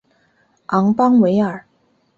[0.65, 1.63] 昂邦维尔。